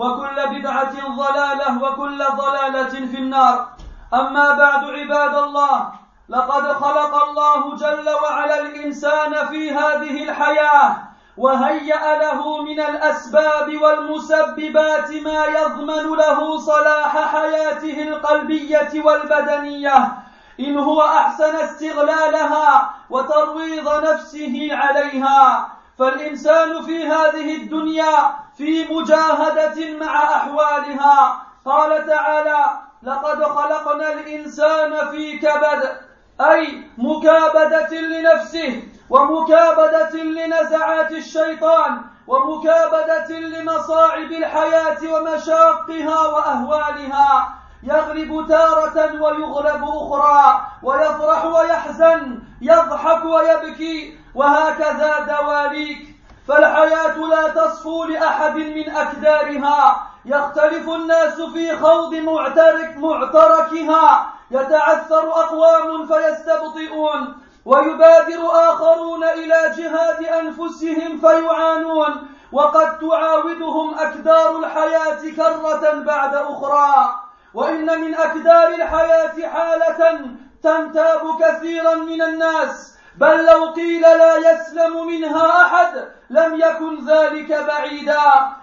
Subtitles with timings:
[0.00, 3.68] وكل بدعة ضلالة وكل ضلالة في النار.
[4.14, 5.92] أما بعد عباد الله
[6.28, 10.96] لقد خلق الله جل وعلا الإنسان في هذه الحياة
[11.36, 20.12] وهيأ له من الأسباب والمسببات ما يضمن له صلاح حياته القلبية والبدنية.
[20.60, 25.79] إن هو أحسن استغلالها وترويض نفسه عليها.
[26.00, 31.42] فالإنسان في هذه الدنيا في مجاهدة مع أحوالها.
[31.64, 32.64] قال تعالى
[33.02, 36.00] لقد خلقنا الإنسان في كبد
[36.40, 47.48] أي مكابدة لنفسه ومكابدة لنزعات الشيطان ومكابدة لمصاعب الحياة ومشاقها وأهوالها.
[47.82, 56.16] يغلب تارة ويغلب أخرى ويفرح ويحزن يضحك ويبكي وهكذا دواليك.
[56.48, 60.06] فالحياة لا تصفو لأحد من أكدارها.
[60.24, 64.32] يختلف الناس في خوض معترك معتركها.
[64.50, 67.36] يتعثر أقوام فيستبطئون.
[67.64, 72.28] ويبادر آخرون إلى جهاد أنفسهم فيعانون.
[72.52, 77.14] وقد تعاودهم أكدار الحياة كرة بعد أخرى.
[77.54, 80.20] وإن من أكدار الحياة حالة
[80.62, 82.99] تنتاب كثيرا من الناس.
[83.16, 88.22] بل لو قيل لا يسلم منها أحد لم يكن ذلك بعيدا.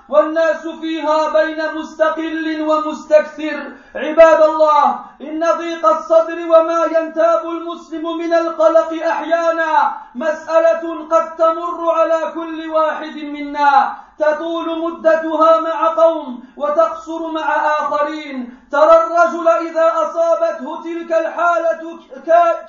[0.09, 3.71] والناس فيها بين مستقل ومستكثر.
[3.95, 12.31] عباد الله إن ضيق الصدر وما ينتاب المسلم من القلق أحيانا مسألة قد تمر على
[12.33, 13.93] كل واحد منا.
[14.19, 17.47] تطول مدتها مع قوم وتقصر مع
[17.79, 18.57] آخرين.
[18.71, 21.99] ترى الرجل إذا أصابته تلك الحالة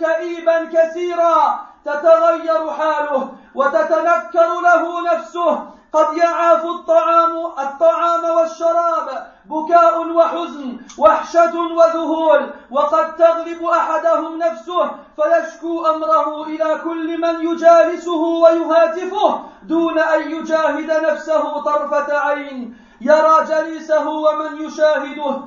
[0.01, 1.61] كئيبا كثيرا.
[1.89, 4.83] تتغير حاله وتتنكر له
[5.13, 5.79] نفسه.
[5.93, 9.07] قد يعاف الطعام الطعام والشراب
[9.45, 19.41] بكاء وحزن وحشة وذهول وقد تغلب أحدهم نفسه فيشكو أمره إلى كل من يجالسه ويهاتفه
[19.63, 22.77] دون أن يجاهد نفسه طرفة عين.
[23.01, 25.41] يرى جليسه ومن يشاهده.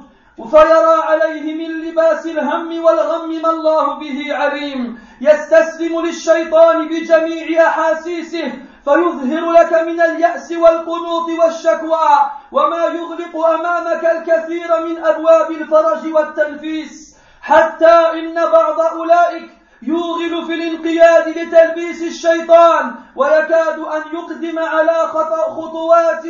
[0.50, 5.00] فيرى عليه من لباس الهم والغم ما الله به عليم.
[5.22, 8.52] يستسلم للشيطان بجميع أحاسيسه
[8.86, 12.10] فيظهر لك من اليأس والقنوط والشكوى
[12.52, 17.16] وما يغلق أمامك الكثير من أبواب الفرج والتنفيس.
[17.42, 19.50] حتى إن بعض أولئك
[19.82, 24.98] يوغل في الانقياد لتلبيس الشيطان ويكاد أن يقدم على
[25.58, 26.24] خطوات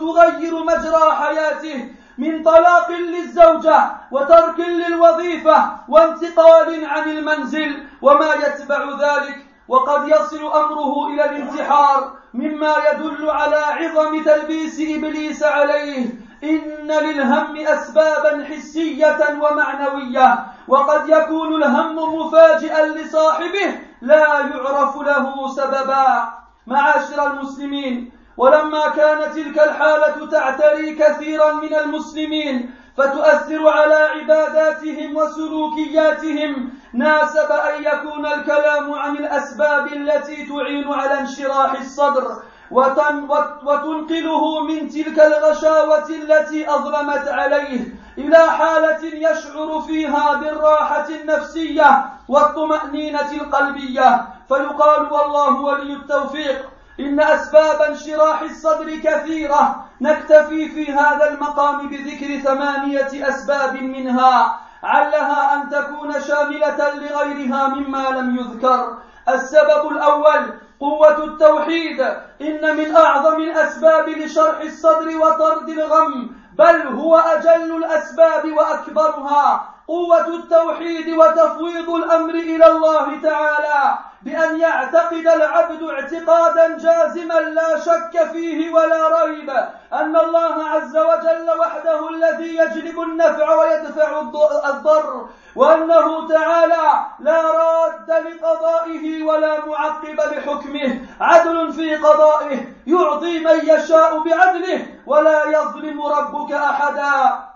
[0.00, 1.88] تغير مجرى حياته.
[2.20, 11.24] من طلاق للزوجة وترك للوظيفة وانتقال عن المنزل وما يتبع ذلك وقد يصل أمره إلى
[11.24, 16.06] الانتحار مما يدل على عظم تلبيس إبليس عليه.
[16.44, 26.28] إن للهم أسبابا حسية ومعنوية وقد يكون الهم مفاجئا لصاحبه لا يعرف له سببا.
[26.66, 36.70] معاشر المسلمين ولما كانت تلك الحالة تعتري كثيرا من المسلمين فتؤثر على عباداتهم وسلوكياتهم.
[36.92, 46.08] ناسب أن يكون الكلام عن الأسباب التي تعين على انشراح الصدر وتنقله من تلك الغشاوة
[46.08, 47.94] التي أظلمت عليه.
[48.18, 54.28] إلى حالة يشعر فيها بالراحة النفسية والطمأنينة القلبية.
[54.48, 56.69] فيقال والله ولي التوفيق.
[57.00, 59.84] إن أسباب انشراح الصدر كثيرة.
[60.00, 64.60] نكتفي في هذا المقام بذكر ثمانية أسباب منها.
[64.82, 68.98] علها أن تكون شاملة لغيرها مما لم يذكر.
[69.28, 72.00] السبب الأول قوة التوحيد.
[72.40, 79.74] إن من أعظم الأسباب لشرح الصدر وطرد الغم بل هو أجل الأسباب وأكبرها.
[79.88, 84.09] قوة التوحيد وتفويض الأمر إلى الله تعالى.
[84.22, 89.50] بأن يعتقد العبد اعتقادا جازما لا شك فيه ولا ريب
[89.92, 94.20] أن الله عز وجل وحده الذي يجلب النفع ويدفع
[94.68, 104.18] الضر وأنه تعالى لا راد لقضائه ولا معقب لحكمه عدل في قضائه يعطي من يشاء
[104.18, 107.49] بعدله ولا يظلم ربك أحدا.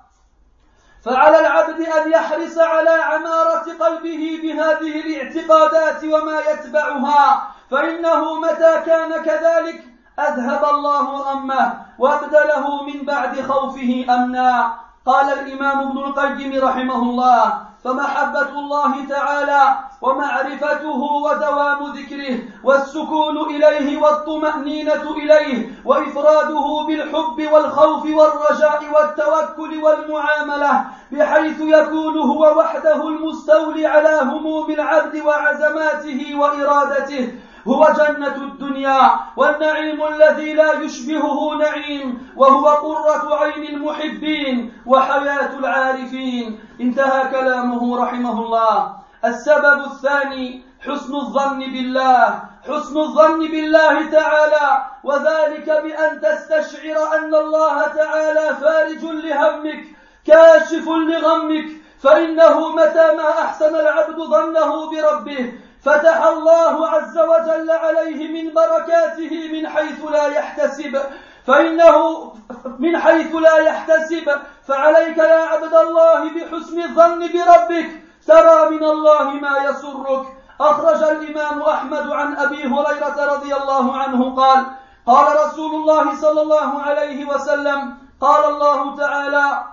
[1.04, 9.84] فعلى العبد أن يحرص على عمارة قلبه بهذه الاعتقادات وما يتبعها فإنه متى كان كذلك
[10.18, 14.72] أذهب الله غمه وأبدله من بعد خوفه أمنا.
[15.06, 25.10] قال الإمام ابن القيم رحمه الله فمحبة الله تعالى ومعرفته ودوام ذكره والسكون إليه والطمأنينة
[25.16, 35.16] إليه وإفراده بالحب والخوف والرجاء والتوكل والمعاملة بحيث يكون هو وحده المستولي على هموم العبد
[35.20, 37.32] وعزماته وإرادته
[37.68, 46.60] هو جنة الدنيا والنعيم الذي لا يشبهه نعيم وهو قرة عين المحبين وحياة العارفين.
[46.80, 48.96] انتهى كلامه رحمه الله.
[49.24, 52.42] السبب الثاني حسن الظن بالله.
[52.68, 59.84] حسن الظن بالله تعالى وذلك بأن تستشعر أن الله تعالى فارج لهمك
[60.26, 61.68] كاشف لغمك
[62.02, 65.52] فإنه متى ما أحسن العبد ظنه بربه
[65.84, 71.02] فتح الله عز وجل عليه من بركاته من حيث لا يحتسب
[71.46, 72.32] فإنه
[72.78, 74.30] من حيث لا يحتسب.
[74.68, 77.88] فعليك يا عبد الله بحسن الظن بربك
[78.26, 80.26] ترى من الله ما يسرك.
[80.60, 84.66] أخرج الإمام أحمد عن أبي هريرة رضي الله عنه قال
[85.06, 89.64] قال رسول الله صلى الله عليه وسلم قال الله تعالى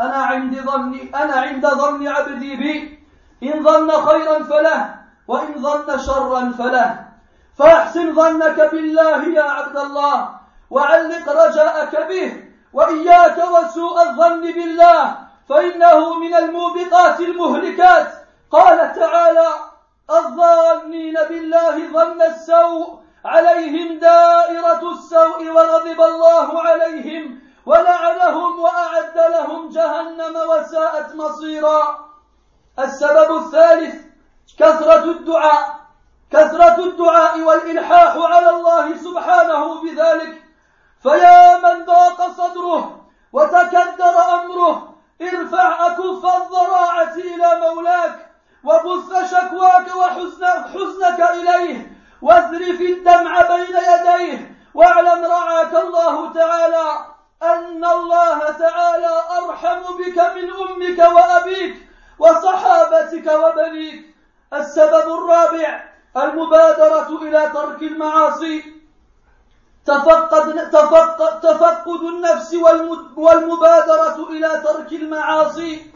[0.00, 2.95] أنا عند ظن أنا عند ظن عبدي بي.
[3.42, 4.94] إن ظن خيرا فله
[5.28, 7.06] وإن ظن شرا فله.
[7.58, 10.30] فأحسن ظنك بالله يا عبد الله
[10.70, 15.16] وعلق رجاءك به وإياك وسوء الظن بالله
[15.48, 18.08] فإنه من الموبقات المهلكات.
[18.52, 19.48] قال تعالى
[20.10, 31.14] الظانين بالله ظن السوء عليهم دائرة السوء وغضب الله عليهم ولعنهم وأعد لهم جهنم وساءت
[31.14, 32.05] مصيرا.
[32.78, 33.94] السبب الثالث
[34.58, 35.76] كثرة الدعاء.
[36.32, 40.42] كثرة الدعاء والإلحاح على الله سبحانه بذلك.
[41.02, 43.00] فيا من ضاق صدره
[43.32, 48.26] وتكدر أمره ارفع أكف الضراعة إلى مولاك
[48.64, 57.06] وبث شكواك وحزن حزنك إليه واذرف الدمع بين يديه واعلم رعاك الله تعالى
[57.42, 61.85] أن الله تعالى أرحم بك من أمك وأبيك.
[62.18, 64.16] وصحابتك وبنيك.
[64.52, 65.84] السبب الرابع
[66.16, 68.76] المبادرة إلى ترك المعاصي.
[69.86, 72.54] تفقد, تفقد, تفقد النفس
[73.16, 75.92] والمبادرة إلى ترك المعاصي.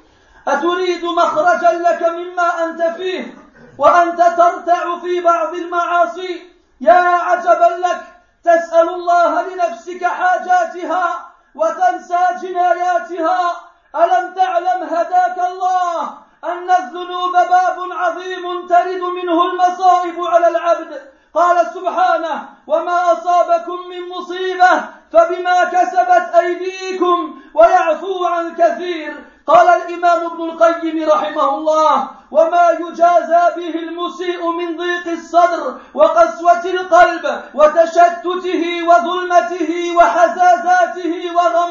[0.48, 3.34] أتريد مخرجا لك مما أنت فيه
[3.78, 6.50] وأنت ترتع في بعض المعاصي.
[6.80, 8.02] يا عجبا لك
[8.44, 13.69] تسأل الله لنفسك حاجاتها وتنسى جناياتها.
[13.96, 16.02] ألم تعلم هداك الله
[16.44, 21.02] أن الذنوب باب عظيم ترد منه المصائب على العبد؟
[21.34, 29.24] قال سبحانه وما أصابكم من مصيبة فبما كسبت أيديكم ويعفو عن كثير.
[29.46, 37.42] قال الإمام ابن القيم رحمه الله وما يجازى به المسيء من ضيق الصدر وقسوة القلب
[37.54, 41.69] وتشتته وظلمته وحزازاته وحزنه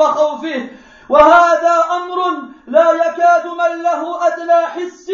[0.00, 0.68] وخوفه.
[1.08, 5.06] وهذا أمر لا يكاد من له أدنى حس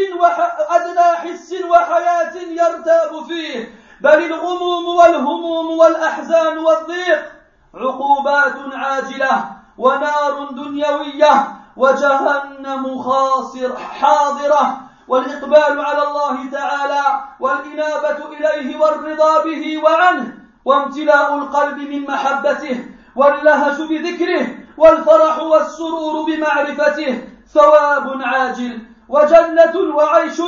[0.70, 3.74] أدنى حس وحياة يرتاب فيه.
[4.00, 7.32] بل الغموم والهموم والأحزان والضيق
[7.74, 9.44] عقوبات عاجلة
[9.78, 14.86] ونار دنيوية وجهنم خاصر حاضرة.
[15.08, 17.04] والإقبال على الله تعالى
[17.40, 22.84] والإنابة إليه والرضا به وعنه وامتلاء القلب من محبته
[23.16, 24.46] واللهج بذكره
[24.78, 28.78] والفرح والسرور بمعرفته ثواب عاجل
[29.08, 30.42] وجنة وعيش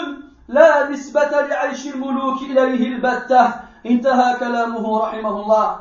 [0.49, 3.51] لا نسبة لعيش الملوك إليه البتة.
[3.87, 5.77] انتهى كلامه رحمه الله.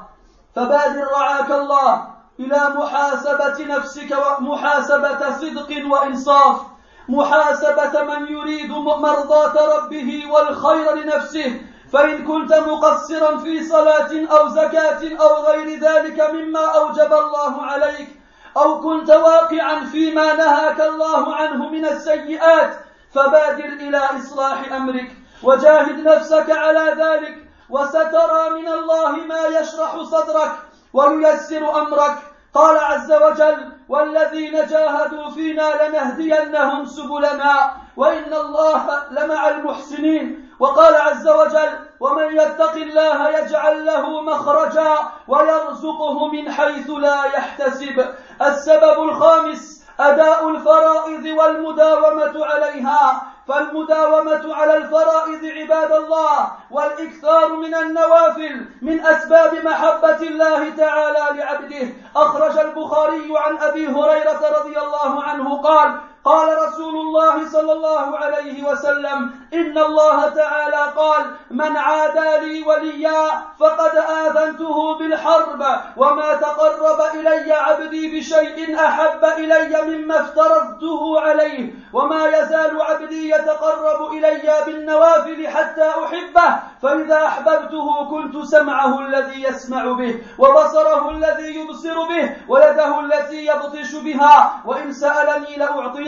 [0.55, 2.07] فبادر رعاك الله
[2.39, 6.61] إلى محاسبة نفسك ومحاسبة صدق وإنصاف.
[7.09, 11.61] محاسبة من يريد مرضاة ربه والخير لنفسه.
[11.93, 18.16] فإن كنت مقصرا في صلاة أو زكاة أو غير ذلك مما أوجب الله عليك
[18.57, 22.75] أو كنت واقعا فيما نهاك الله عنه من السيئات
[23.13, 25.11] فبادر إلى إصلاح أمرك
[25.43, 30.51] وجاهد نفسك على ذلك وسترى من الله ما يشرح صدرك
[30.93, 32.17] وييسر أمرك.
[32.53, 40.49] قال عز وجل والذين جاهدوا فينا لنهدينهم سبلنا وإن الله لمع المحسنين.
[40.59, 44.95] وقال عز وجل ومن يتق الله يجعل له مخرجا
[45.27, 48.05] ويرزقه من حيث لا يحتسب.
[48.41, 53.21] السبب الخامس أداء الفرائض والمداومة عليها.
[53.47, 61.87] فالمداومة على الفرائض عباد الله والإكثار من النوافل من أسباب محبة الله تعالى لعبده.
[62.15, 65.95] أخرج البخاري عن أبي هريرة رضي الله عنه قال
[66.27, 73.23] قال رسول الله صلى الله عليه وسلم إن الله تعالى قال من عادى لي وليا
[73.59, 75.61] فقد آذنته بالحرب
[75.97, 84.53] وما تقرب إلي عبدي بشيء أحب إلي مما افترضته عليه وما يزال عبدي يتقرب إلي
[84.65, 92.99] بالنوافل حتى أحبه فإذا أحببته كنت سمعه الذي يسمع به وبصره الذي يبصر به ويده
[92.99, 95.57] التي يبطش بها وإن سألني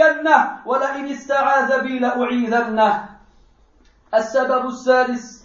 [0.09, 3.09] لأعطينه ولئن استعاذ بي لأعيذنه.
[4.13, 5.43] السبب السادس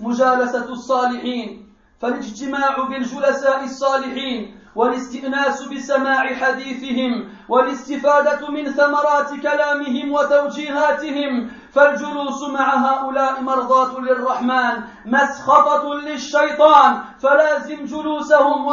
[0.00, 4.59] مجالسة الصالحين فالاجتماع بالجلساء الصالحين.
[4.74, 17.02] والاستئناس بسماع حديثهم والاستفادة من ثمرات كلامهم وتوجيهاتهم فالجلوس مع هؤلاء مرضاة للرحمن مسخطة للشيطان
[17.22, 18.66] فلازم جلوسهم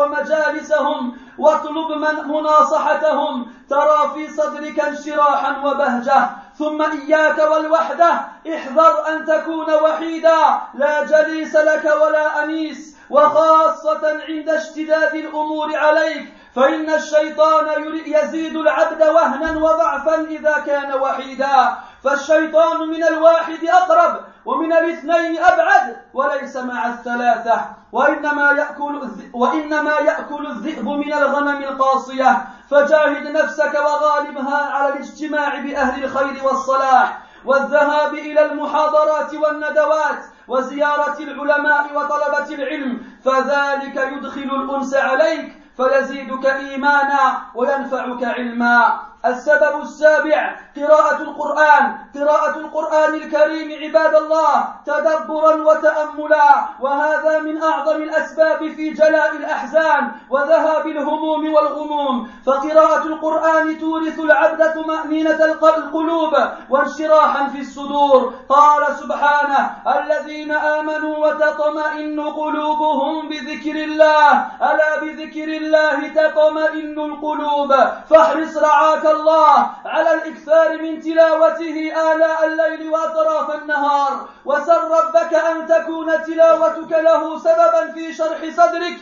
[0.00, 8.10] ومجالسهم واطلب من مناصحتهم ترى في صدرك انشراحا وبهجة ثم إياك والوحدة
[8.54, 16.90] احذر أن تكون وحيدا لا جليس لك ولا أنيس وخاصة عند اشتداد الأمور عليك فإن
[16.90, 17.66] الشيطان
[18.06, 21.76] يزيد العبد وهنا وضعفا إذا كان وحيدا.
[22.04, 27.60] فالشيطان من الواحد أقرب ومن الاثنين أبعد وليس مع الثلاثة.
[27.92, 32.46] وإنما يأكل وإنما يأكل الذئب من الغنم القاصية.
[32.70, 40.35] فجاهد نفسك وغالبها على الاجتماع بأهل الخير والصلاح والذهاب إلى المحاضرات والندوات.
[40.48, 49.00] وزيارة العلماء وطلبة العلم فذلك يدخل الأنس عليك فيزيدك إيمانا وينفعك علما.
[49.26, 51.84] السبب السابع قراءة القرآن.
[52.14, 56.50] قراءة القرآن الكريم عباد الله تدبرا وتأملا.
[56.80, 62.30] وهذا من أعظم الأسباب في جلاء الأحزان وذهاب الهموم والغموم.
[62.46, 66.34] فقراءة القرآن تورث العبد طمأنينة القلوب
[66.70, 68.34] وانشراحا في الصدور.
[68.48, 74.30] قال سبحانه الذين آمنوا وتطمئن قلوبهم بذكر الله.
[74.62, 77.74] ألا بذكر الله تطمئن القلوب؟
[78.10, 81.76] فاحرص رعاك الله على الإكثار من تلاوته
[82.12, 84.28] آلاء الليل وأطراف النهار.
[84.44, 88.96] وسر ربك أن تكون تلاوتك له سببا في شرح صدرك.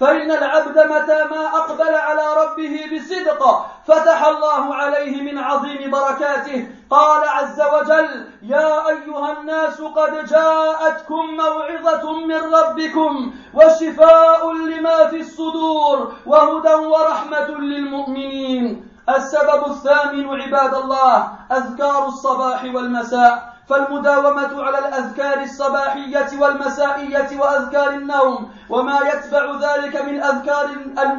[0.00, 6.66] فإن العبد متى ما أقبل على ربه بصدق فتح الله عليه من عظيم بركاته.
[6.90, 16.12] قال عز وجل يا أيها الناس قد جاءتكم موعظة من ربكم وشفاء لما في الصدور
[16.26, 18.91] وهدى ورحمة للمؤمنين.
[19.08, 23.52] السبب الثامن عباد الله أذكار الصباح والمساء.
[23.68, 28.50] فالمداومة على الأذكار الصباحية والمسائية وأذكار النوم.
[28.68, 30.64] وما يتبع ذلك من أذكار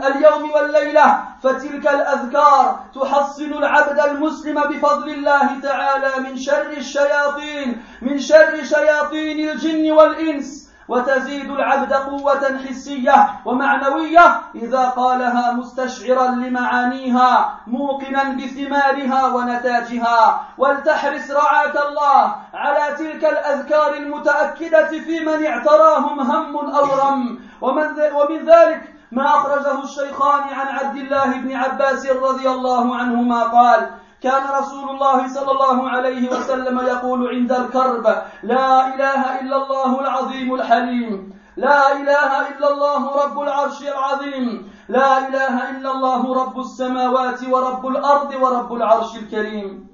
[0.07, 1.23] اليوم والليلة.
[1.43, 9.91] فتلك الأذكار تحصن العبد المسلم بفضل الله تعالى من شر الشياطين من شر شياطين الجن
[9.91, 10.62] والإنس.
[10.87, 20.41] وتزيد العبد قوة حسية ومعنوية إذا قالها مستشعرا لمعانيها موقنا بثمارها ونتاجها.
[20.57, 28.93] ولتحرص رعاك الله على تلك الأذكار المتأكدة في من اعتراهم هم أو غم ومن ذلك
[29.11, 33.89] ما أخرجه الشيخان عن عبد الله بن عباس رضي الله عنهما قال
[34.23, 38.05] كان رسول الله صلى الله عليه وسلم يقول عند الكرب
[38.43, 45.69] لا إله إلا الله العظيم الحليم لا إله إلا الله رب العرش العظيم لا إله
[45.69, 49.87] إلا الله رب السماوات ورب الأرض ورب العرش الكريم.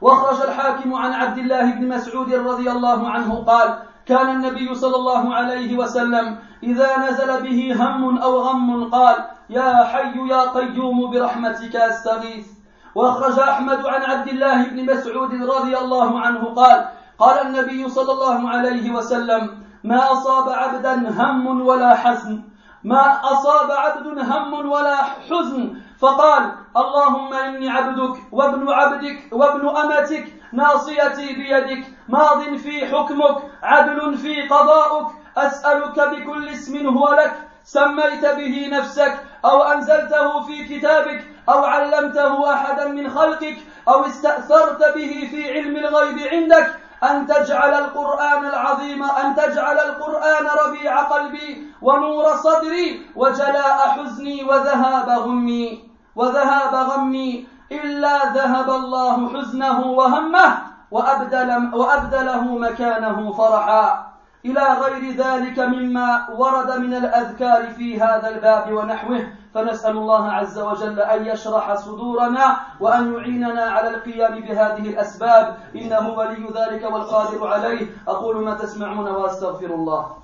[0.00, 5.34] وأخرج الحاكم عن عبد الله بن مسعود رضي الله عنه قال كان النبي صلى الله
[5.34, 9.16] عليه وسلم إذا نزل به هم أو غم قال
[9.50, 12.61] يا حي يا قيوم برحمتك أستغيث.
[12.94, 18.50] وأخرج أحمد عن عبد الله بن مسعود رضي الله عنه قال قال النبي صلى الله
[18.50, 22.42] عليه وسلم ما أصاب عبدا هم ولا حزن
[22.84, 25.82] ما أصاب عبد هم ولا حزن.
[26.02, 34.48] فقال اللهم إني عبدك وابن عبدك وابن أمتك ناصيتي بيدك ماض في حكمك عدل في
[34.48, 35.06] قضاؤك
[35.36, 42.88] أسألك بكل اسم هو لك سميت به نفسك أو أنزلته في كتابك أو علمته أحدا
[42.88, 43.56] من خلقك
[43.88, 46.74] أو استأثرت به في علم الغيب عندك
[47.10, 55.90] أن تجعل القرآن العظيم أن تجعل القرآن ربيع قلبي ونور صدري وجلاء حزني وذهاب غمي
[56.16, 57.46] وذهاب غمي.
[57.72, 60.58] إلا ذهب الله حزنه وهمه
[60.90, 64.06] وأبدل وأبدله مكانه فرحا.
[64.44, 69.41] إلى غير ذلك مما ورد من الأذكار في هذا الباب ونحوه.
[69.54, 75.58] فنسأل الله عز وجل أن يشرح صدورنا وأن يعيننا على القيام بهذه الأسباب.
[75.74, 77.96] إنه ولي ذلك والقادر عليه.
[78.08, 80.16] أقول ما تسمعون وأستغفر الله.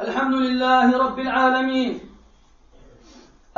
[0.00, 2.00] الحمد لله رب العالمين.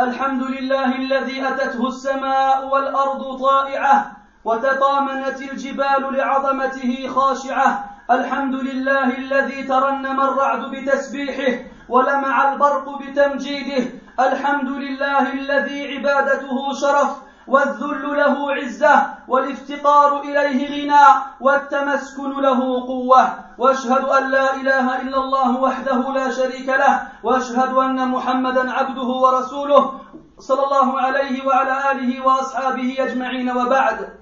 [0.00, 4.19] الحمد لله الذي أتته السماء والأرض طائعة.
[4.44, 7.84] وتطامنت الجبال لعظمته خاشعة.
[8.10, 13.90] الحمد لله الذي ترنم الرعد بتسبيحه ولمع البرق بتمجيده.
[14.20, 17.16] الحمد لله الذي عبادته شرف
[17.46, 21.06] والذل له عزة والافتقار إليه غنى
[21.40, 23.28] والتمسكن له قوة.
[23.58, 27.02] وأشهد أن لا إله إلا الله وحده لا شريك له.
[27.22, 30.00] وأشهد أن محمدا عبده ورسوله
[30.38, 33.50] صلى الله عليه وعلى آله وأصحابه أجمعين.
[33.50, 34.19] وبعد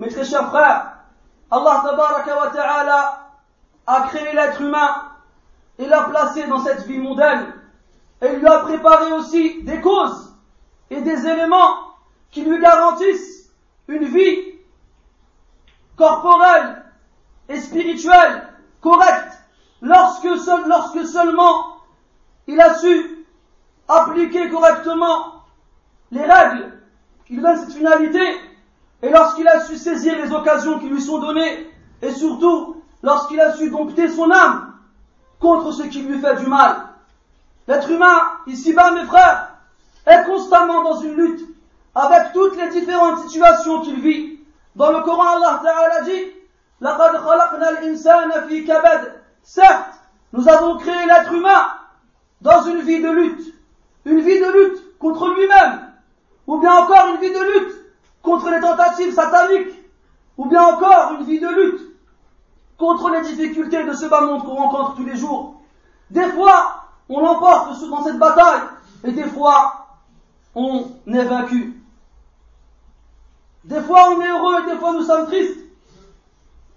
[0.00, 0.94] Mes très chers frères,
[1.50, 3.28] Allah wa ta'ala
[3.86, 5.08] a créé l'être humain.
[5.78, 7.52] Et l'a placé dans cette vie mondaine.
[8.22, 10.34] Et lui a préparé aussi des causes
[10.88, 11.74] et des éléments
[12.30, 13.50] qui lui garantissent
[13.88, 14.54] une vie
[15.96, 16.82] corporelle
[17.50, 18.48] et spirituelle
[18.80, 19.38] correcte.
[19.82, 20.24] Lorsque,
[20.66, 21.76] lorsque seulement
[22.46, 23.26] il a su
[23.88, 25.44] appliquer correctement
[26.10, 26.72] les règles
[27.26, 28.49] qui lui donnent cette finalité
[29.02, 31.70] et lorsqu'il a su saisir les occasions qui lui sont données,
[32.02, 34.74] et surtout lorsqu'il a su dompter son âme
[35.38, 36.76] contre ce qui lui fait du mal.
[37.66, 39.54] L'être humain, ici-bas mes frères,
[40.06, 41.48] est constamment dans une lutte
[41.94, 44.38] avec toutes les différentes situations qu'il vit.
[44.76, 46.32] Dans le Coran, Allah Ta'ala dit,
[49.42, 49.94] Certes,
[50.32, 51.66] nous avons créé l'être humain
[52.40, 53.54] dans une vie de lutte.
[54.04, 55.92] Une vie de lutte contre lui-même.
[56.46, 57.74] Ou bien encore une vie de lutte
[58.22, 59.74] contre les tentatives sataniques,
[60.36, 61.80] ou bien encore une vie de lutte
[62.78, 65.60] contre les difficultés de ce bas monde qu'on rencontre tous les jours.
[66.10, 68.62] Des fois, on l'emporte dans cette bataille,
[69.04, 69.86] et des fois,
[70.54, 71.82] on est vaincu.
[73.64, 75.60] Des fois, on est heureux, et des fois, nous sommes tristes.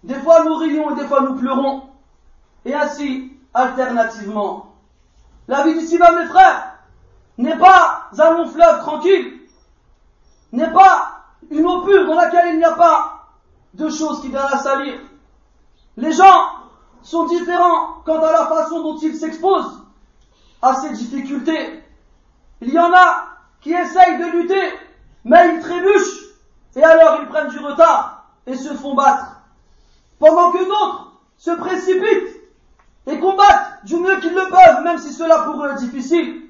[0.03, 1.84] Des fois, nous rions, et des fois, nous pleurons.
[2.65, 4.73] Et ainsi, alternativement.
[5.47, 6.73] La vie d'ici-bas, mes frères,
[7.38, 9.39] n'est pas un long fleuve tranquille,
[10.51, 11.12] n'est pas
[11.54, 13.28] une eau pure dans laquelle il n'y a pas
[13.74, 15.00] de choses qui viennent la salir.
[15.98, 16.50] Les gens
[17.04, 19.84] sont différents quant à la façon dont ils s'exposent
[20.62, 21.84] à ces difficultés.
[22.62, 23.26] Il y en a
[23.62, 24.74] qui essayent de lutter,
[25.26, 26.24] mais ils trébuchent,
[26.76, 29.42] et alors ils prennent du retard et se font battre.
[30.20, 32.42] Pendant que d'autres se précipitent
[33.06, 36.50] et combattent du mieux qu'ils le peuvent, même si cela pour eux est difficile.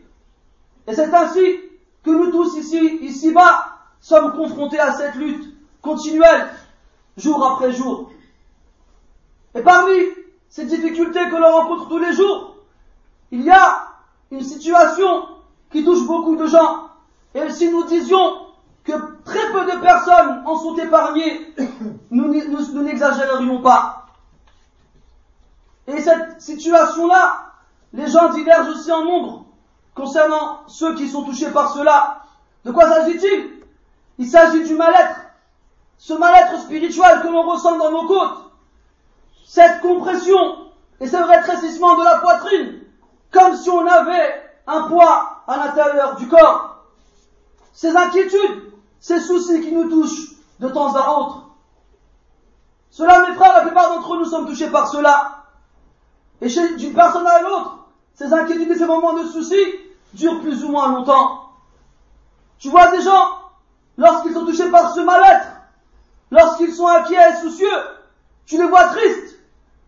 [0.88, 1.60] Et c'est ainsi
[2.04, 3.73] que nous tous ici, ici-bas,
[4.04, 6.50] sommes confrontés à cette lutte continuelle,
[7.16, 8.12] jour après jour.
[9.56, 9.94] Et parmi
[10.50, 12.58] ces difficultés que l'on rencontre tous les jours,
[13.32, 13.88] il y a
[14.30, 15.26] une situation
[15.72, 16.90] qui touche beaucoup de gens.
[17.34, 18.48] Et si nous disions
[18.84, 18.92] que
[19.24, 21.56] très peu de personnes en sont épargnées,
[22.12, 24.08] nous n'exagérerions pas.
[25.88, 27.54] Et cette situation-là,
[27.94, 29.46] les gens divergent aussi en nombre
[29.96, 32.24] concernant ceux qui sont touchés par cela.
[32.66, 33.53] De quoi s'agit-il?
[34.18, 35.22] Il s'agit du mal-être.
[35.98, 38.52] Ce mal-être spirituel que l'on ressent dans nos côtes.
[39.46, 42.82] Cette compression et ce rétrécissement de la poitrine.
[43.32, 46.78] Comme si on avait un poids à l'intérieur du corps.
[47.74, 51.44] Ces inquiétudes, ces soucis qui nous touchent de temps à autre.
[52.90, 55.46] Cela, mes frères, la plupart d'entre nous sommes touchés par cela.
[56.42, 57.80] Et d'une personne à l'autre,
[58.14, 59.66] ces inquiétudes et ces moments de soucis
[60.14, 61.50] durent plus ou moins longtemps.
[62.60, 63.43] Tu vois des gens,
[63.98, 65.48] lorsqu'ils sont touchés par ce mal-être,
[66.32, 67.68] lorsqu'ils sont inquiets et soucieux,
[68.46, 69.40] tu les vois tristes,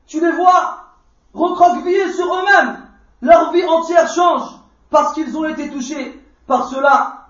[0.08, 0.86] tu les vois
[1.34, 2.78] recroquevillés sur eux-mêmes.
[3.22, 4.44] Leur vie entière change
[4.90, 7.28] parce qu'ils ont été touchés par cela.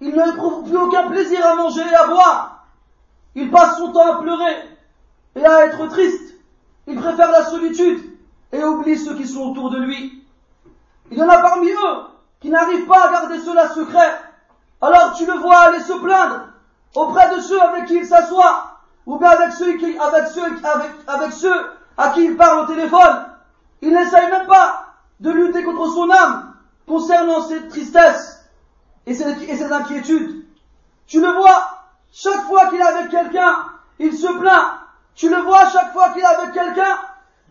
[0.00, 2.66] Ils n'éprouvent plus aucun plaisir à manger et à boire.
[3.34, 4.56] Il passe son temps à pleurer
[5.36, 6.34] et à être triste.
[6.86, 8.00] Il préfère la solitude
[8.52, 10.24] et oublie ceux qui sont autour de lui.
[11.10, 12.06] Il y en a parmi eux
[12.40, 14.20] qui n'arrivent pas à garder cela secret.
[14.80, 16.48] Alors tu le vois aller se plaindre
[16.94, 21.32] auprès de ceux avec qui il s'assoit, ou bien avec ceux, avec, ceux, avec, avec
[21.32, 23.26] ceux à qui il parle au téléphone.
[23.82, 24.86] Il n'essaye même pas
[25.20, 26.54] de lutter contre son âme
[26.86, 28.48] concernant ses tristesses
[29.06, 30.44] et ses, et ses inquiétudes.
[31.06, 33.56] Tu le vois, chaque fois qu'il est avec quelqu'un,
[33.98, 34.80] il se plaint.
[35.14, 36.98] Tu le vois, chaque fois qu'il est avec quelqu'un,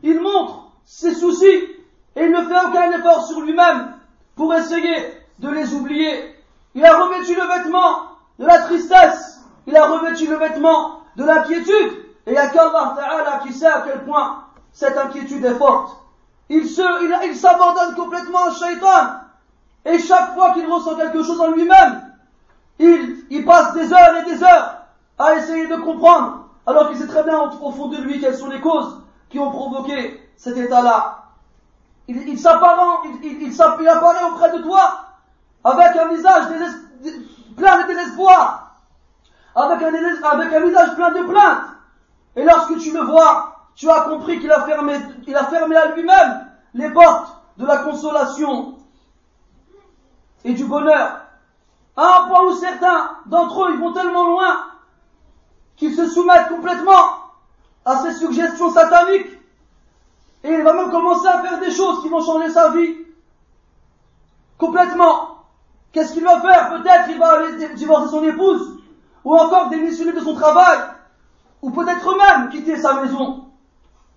[0.02, 1.68] il montre ses soucis
[2.16, 3.94] et il ne fait aucun effort sur lui-même
[4.36, 6.39] pour essayer de les oublier.
[6.76, 8.04] Il a revêtu le vêtement
[8.38, 11.94] de la tristesse, il a revêtu le vêtement de l'inquiétude,
[12.26, 15.98] et il n'y a qu'Allah Ta'ala qui sait à quel point cette inquiétude est forte.
[16.50, 19.20] Il se, il, s'abandonne complètement à Shaitan,
[19.86, 22.02] et chaque fois qu'il ressent quelque chose en lui-même,
[22.78, 24.78] il, il passe des heures et des heures
[25.18, 28.50] à essayer de comprendre, alors qu'il sait très bien au fond de lui quelles sont
[28.50, 31.24] les causes qui ont provoqué cet état-là.
[32.08, 35.09] Il, il s'apparent, il, il, il, apparaît auprès de toi
[35.64, 36.44] avec un visage
[37.58, 38.76] plein de désespoir,
[39.56, 41.66] avec un, visage plein de plaintes.
[42.36, 45.94] Et lorsque tu le vois, tu as compris qu'il a fermé, il a fermé à
[45.94, 48.76] lui-même les portes de la consolation
[50.44, 51.22] et du bonheur.
[51.98, 54.64] À un point où certains d'entre eux, ils vont tellement loin
[55.76, 57.18] qu'ils se soumettent complètement
[57.86, 59.40] à ces suggestions sataniques
[60.44, 62.96] et il va même commencer à faire des choses qui vont changer sa vie.
[64.58, 65.39] Complètement.
[65.92, 68.80] Qu'est-ce qu'il va faire Peut-être il va divorcer son épouse,
[69.24, 70.80] ou encore démissionner de son travail,
[71.62, 73.46] ou peut-être même quitter sa maison,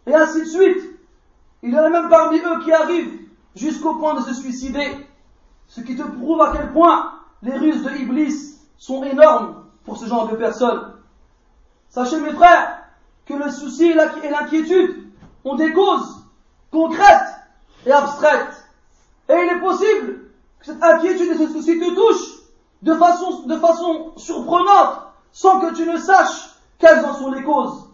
[0.06, 0.92] et ainsi de suite.
[1.62, 3.20] Il y en a même parmi eux qui arrivent
[3.54, 5.06] jusqu'au point de se suicider,
[5.68, 10.06] ce qui te prouve à quel point les ruses de Iblis sont énormes pour ce
[10.06, 10.92] genre de personnes.
[11.88, 12.82] Sachez mes frères
[13.26, 15.12] que le souci et l'inquiétude
[15.44, 16.24] ont des causes
[16.70, 17.34] concrètes
[17.86, 18.66] et abstraites.
[19.28, 20.21] Et il est possible
[20.62, 22.42] cette inquiétude et ce souci te touchent
[22.82, 24.98] de façon, de façon surprenante
[25.32, 27.88] sans que tu ne saches quelles en sont les causes.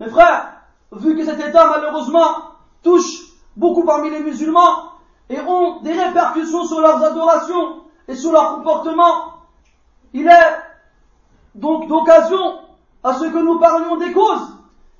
[0.00, 0.52] Mes frères,
[0.92, 4.92] vu que cet état malheureusement touche beaucoup parmi les musulmans
[5.28, 9.34] et ont des répercussions sur leurs adorations et sur leur comportement,
[10.12, 10.56] il est
[11.54, 12.60] donc d'occasion
[13.04, 14.56] à ce que nous parlions des causes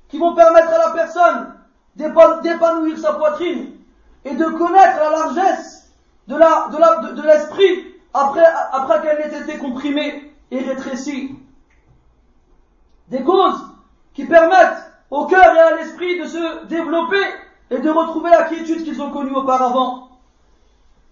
[0.09, 1.55] qui vont permettre à la personne
[1.95, 3.71] d'épanouir sa poitrine
[4.23, 5.90] et de connaître la largesse
[6.27, 11.35] de l'esprit après, qu'elle ait été comprimée et rétrécie.
[13.07, 13.65] Des causes
[14.13, 17.23] qui permettent au cœur et à l'esprit de se développer
[17.69, 20.09] et de retrouver la quiétude qu'ils ont connue auparavant.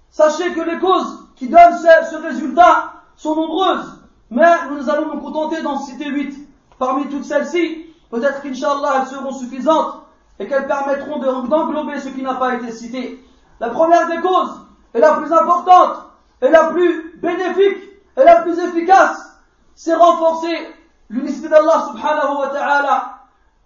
[0.09, 5.21] Sachez que les causes qui donnent ce, ce résultat sont nombreuses, mais nous allons nous
[5.21, 6.35] contenter d'en citer huit.
[6.77, 10.03] Parmi toutes celles-ci, peut-être qu'Inch'Allah elles seront suffisantes
[10.39, 13.23] et qu'elles permettront d'englober ce qui n'a pas été cité.
[13.59, 15.97] La première des causes, et la plus importante,
[16.41, 17.83] et la plus bénéfique,
[18.17, 19.39] et la plus efficace,
[19.75, 20.75] c'est renforcer
[21.09, 23.09] l'unicité d'Allah subhanahu wa ta'ala.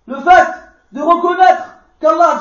[0.07, 0.47] Le fait
[0.91, 1.63] de reconnaître
[1.99, 2.37] qu'Allah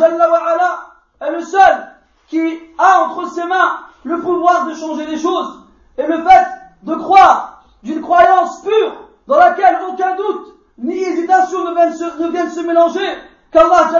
[1.21, 1.89] est le seul
[2.29, 5.65] qui a entre ses mains le pouvoir de changer les choses,
[5.97, 6.47] et le fait
[6.83, 8.93] de croire d'une croyance pure
[9.29, 13.19] dans laquelle aucun doute ni hésitation ne viennent se, ne viennent se mélanger,
[13.53, 13.91] qu'Allah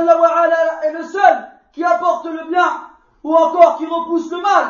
[0.83, 2.92] est le seul qui apporte le bien
[3.25, 4.67] ou encore qui repousse le mal.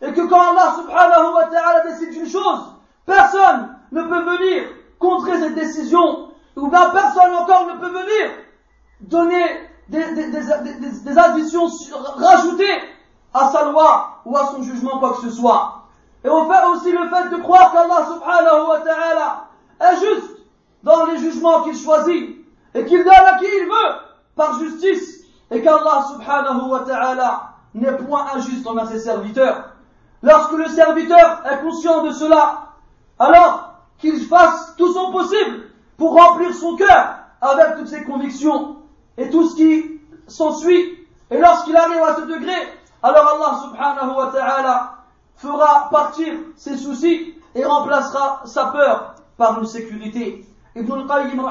[0.00, 2.74] Et que quand Allah subhanahu wa ta'ala décide une chose,
[3.06, 4.64] personne ne peut venir
[4.98, 8.30] contrer cette décision, ou bien personne encore ne peut venir
[9.00, 9.44] donner
[9.88, 11.66] des, des, des, des additions
[12.16, 12.80] rajoutées
[13.34, 15.82] à sa loi ou à son jugement, quoi que ce soit.
[16.24, 19.44] Et on fait aussi le fait de croire qu'Allah subhanahu wa ta'ala
[19.80, 20.30] est juste
[20.82, 23.96] dans les jugements qu'il choisit et qu'il donne à qui il veut
[24.36, 29.70] par justice et qu'Allah subhanahu wa ta'ala n'est point injuste envers ses serviteurs.
[30.22, 32.68] Lorsque le serviteur est conscient de cela,
[33.18, 38.76] alors qu'il fasse tout son possible pour remplir son cœur avec toutes ses convictions
[39.16, 40.98] et tout ce qui s'ensuit.
[41.30, 42.52] Et lorsqu'il arrive à ce degré,
[43.02, 44.94] alors Allah subhanahu wa ta'ala
[45.36, 50.46] fera partir ses soucis et remplacera sa peur par une sécurité.
[50.74, 51.42] Ibn al-Qayyim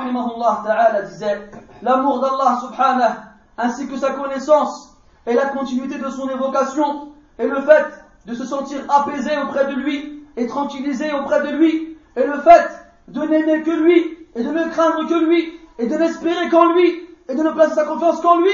[0.66, 3.14] ta'ala disait l'amour d'Allah subhanahu
[3.58, 4.91] ainsi que sa connaissance
[5.28, 7.86] et la continuité de son évocation et le fait
[8.26, 12.70] de se sentir apaisé auprès de lui et tranquillisé auprès de lui, et le fait
[13.08, 17.08] de n'aimer que lui, et de ne craindre que lui, et de n'espérer qu'en lui,
[17.28, 18.54] et de ne placer sa confiance qu'en lui,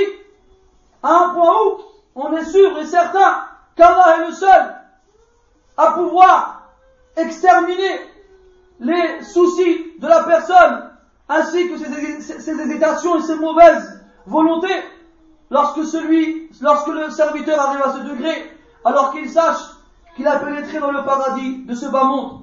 [1.04, 1.82] à un point où
[2.16, 3.44] on est sûr et certain
[3.76, 4.76] qu'Allah est le seul
[5.78, 6.72] à pouvoir
[7.16, 8.02] exterminer
[8.80, 10.90] les soucis de la personne,
[11.30, 14.84] ainsi que ses, ses hésitations et ses mauvaises volontés,
[15.50, 18.52] lorsque celui, lorsque le serviteur arrive à ce degré,
[18.84, 19.62] alors qu'il sache
[20.16, 22.42] qu'il a pénétré dans le paradis de ce bas monde,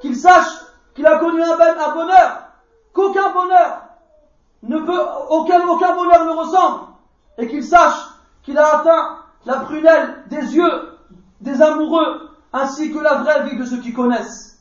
[0.00, 0.46] qu'il sache
[0.94, 2.42] qu'il a connu un, bonheur,
[2.92, 3.82] qu'aucun bonheur
[4.62, 6.80] ne peut, aucun, aucun bonheur ne ressemble,
[7.38, 7.98] et qu'il sache
[8.42, 10.98] qu'il a atteint la prunelle des yeux
[11.40, 14.58] des amoureux, ainsi que la vraie vie de ceux qui connaissent.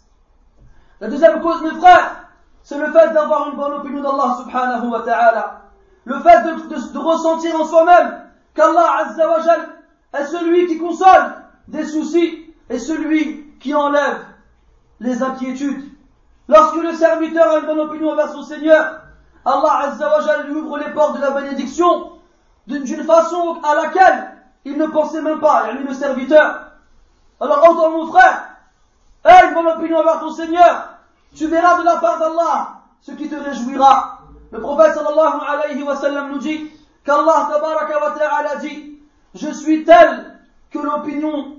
[1.00, 2.28] La deuxième cause, mes frères,
[2.63, 5.62] c'est le fait d'avoir une bonne opinion d'Allah subhanahu wa ta'ala.
[6.08, 8.22] Le fait de, ressentir en soi-même
[8.56, 9.67] qu'Allah azza wa jal
[10.13, 11.36] est celui qui console
[11.67, 14.26] des soucis et celui qui enlève
[15.02, 15.84] les inquiétudes.
[16.48, 19.02] Lorsque le serviteur a une bonne opinion envers son Seigneur,
[19.43, 22.13] Allah azza wa jal lui ouvre les portes de la bénédiction
[22.67, 24.32] d'une façon à laquelle
[24.63, 26.72] il ne pensait même pas, il le serviteur.
[27.41, 28.48] Alors entends mon frère,
[29.26, 30.88] aie une bonne opinion envers ton Seigneur,
[31.36, 34.17] tu verras de la part d'Allah ce qui te réjouira.
[34.52, 36.72] Le prophète sallallahu alayhi wa sallam nous dit
[37.04, 39.00] qu'Allah wa ta'ala dit
[39.36, 40.40] Je suis tel
[40.72, 41.58] que l'opinion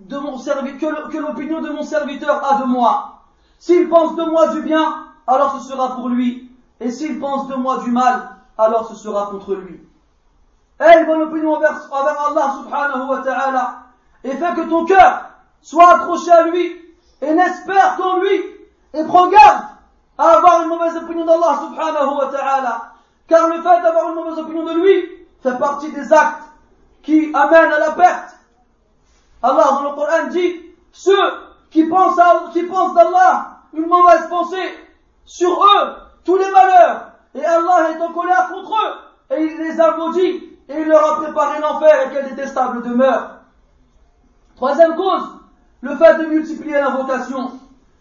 [0.00, 3.22] de mon serviteur, que l'opinion de mon serviteur a de moi.
[3.58, 6.50] S'il pense de moi du bien, alors ce sera pour lui.
[6.80, 9.80] Et s'il pense de moi du mal, alors ce sera contre lui.
[10.80, 13.78] Aie une bonne opinion envers, envers Allah subhanahu wa ta'ala
[14.22, 16.76] et fais que ton cœur soit accroché à lui
[17.20, 18.44] et n'espère qu'en lui
[18.94, 19.64] et prends garde
[20.18, 22.92] à avoir une mauvaise opinion d'Allah subhanahu wa ta'ala
[23.28, 26.42] car le fait d'avoir une mauvaise opinion de lui fait partie des actes
[27.02, 28.34] qui amènent à la perte.
[29.42, 31.14] Allah dans le Coran dit ceux
[31.70, 34.74] qui pensent, à, qui pensent d'Allah une mauvaise pensée
[35.24, 39.80] sur eux tous les malheurs et Allah est en colère contre eux et il les
[39.80, 43.30] a maudits et il leur a préparé l'enfer et quelle détestable demeure.
[44.56, 45.22] Troisième cause,
[45.80, 47.52] le fait de multiplier l'invocation.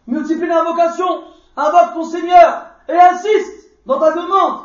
[0.08, 1.23] Multiplie l'invocation,
[1.58, 4.60] invoque ton Seigneur et insiste dans ta demande.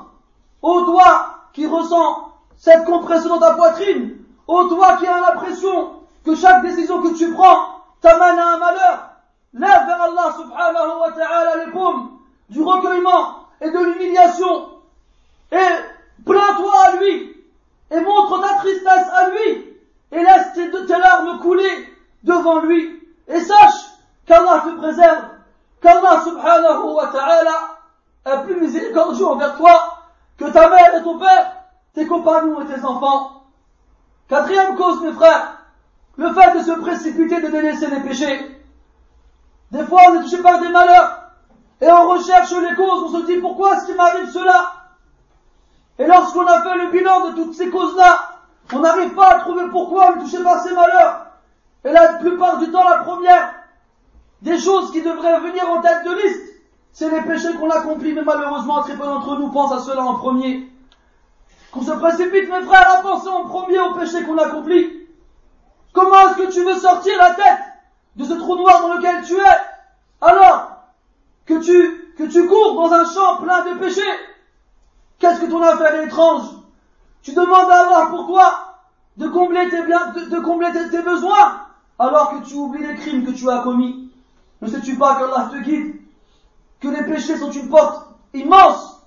[0.61, 6.35] Ô toi qui ressens cette compression dans ta poitrine, ô toi qui as l'impression que
[6.35, 9.09] chaque décision que tu prends t'amène à un malheur,
[9.55, 14.69] lève vers Allah subhanahu wa ta'ala les paumes du recueillement et de l'humiliation
[15.51, 17.37] et plains-toi à lui
[17.91, 19.79] et montre ta tristesse à lui
[20.13, 21.89] et laisse tes, tes larmes couler
[22.23, 23.93] devant lui et sache
[24.27, 25.25] qu'Allah te préserve,
[25.83, 27.79] qu'Allah subhanahu wa ta'ala
[28.25, 29.99] est plus miséricordieux envers toi
[30.39, 31.53] que ta mère et ton père,
[31.95, 33.43] tes compagnons et tes enfants.
[34.29, 35.59] Quatrième cause, mes frères,
[36.17, 38.65] le fait de se précipiter, de délaisser les péchés.
[39.73, 41.19] Des fois, on est touché par des malheurs
[41.81, 44.73] et on recherche les causes, on se dit pourquoi est-ce qu'il m'arrive cela?
[45.99, 48.19] Et lorsqu'on a fait le bilan de toutes ces causes-là,
[48.73, 51.27] on n'arrive pas à trouver pourquoi on est touché par ces malheurs.
[51.85, 53.42] Et la plupart du temps, la première
[54.63, 56.53] choses qui devraient venir en tête de liste,
[56.93, 60.15] c'est les péchés qu'on accomplit, mais malheureusement, très peu d'entre nous pensent à cela en
[60.15, 60.71] premier.
[61.71, 65.09] Qu'on se précipite, mes frères, à penser en premier aux péchés qu'on accomplit.
[65.93, 67.61] Comment est-ce que tu veux sortir la tête
[68.17, 69.57] de ce trou noir dans lequel tu es,
[70.21, 70.71] alors
[71.47, 74.01] que tu, que tu cours dans un champ plein de péchés?
[75.19, 76.47] Qu'est-ce que ton affaire est étrange?
[77.23, 78.73] Tu demandes à Allah pourquoi
[79.17, 81.67] de combler de, combler tes besoins
[81.99, 84.12] alors que tu oublies les crimes que tu as commis.
[84.63, 85.97] Ne sais-tu pas qu'Allah te guide
[86.81, 89.03] Que les péchés sont une porte immense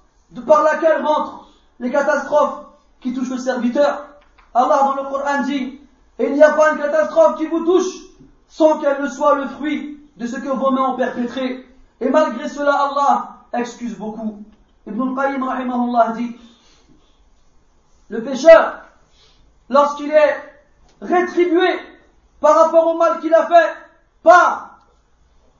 [0.45, 1.47] par laquelle rentrent
[1.79, 2.65] les catastrophes
[2.99, 4.05] qui touchent le serviteur?
[4.53, 5.79] Allah dans le Coran dit,
[6.19, 7.93] et il n'y a pas une catastrophe qui vous touche
[8.47, 11.65] sans qu'elle ne soit le fruit de ce que vos mains ont perpétré.
[12.01, 14.43] Et malgré cela, Allah excuse beaucoup.
[14.87, 16.35] Ibn al-Qayyim dit,
[18.09, 18.81] le pécheur,
[19.69, 20.35] lorsqu'il est
[21.01, 21.79] rétribué
[22.41, 23.73] par rapport au mal qu'il a fait,
[24.21, 24.64] par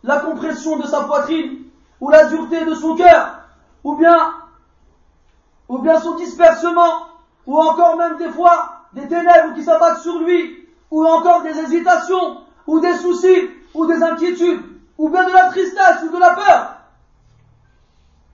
[0.05, 1.63] la compression de sa poitrine,
[1.99, 3.39] ou la dureté de son cœur,
[3.83, 4.33] ou bien,
[5.67, 7.07] ou bien son dispersement,
[7.45, 12.41] ou encore même des fois des ténèbres qui s'abattent sur lui, ou encore des hésitations,
[12.67, 14.61] ou des soucis, ou des inquiétudes,
[14.97, 16.75] ou bien de la tristesse ou de la peur,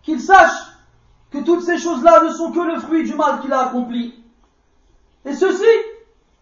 [0.04, 0.68] qu'il sache
[1.32, 4.22] que toutes ces choses-là ne sont que le fruit du mal qu'il a accompli.
[5.26, 5.64] Et ceci,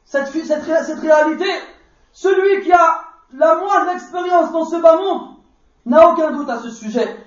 [0.05, 1.49] cette, cette, cette réalité,
[2.11, 5.35] celui qui a la moindre expérience dans ce bas monde
[5.85, 7.25] n'a aucun doute à ce sujet.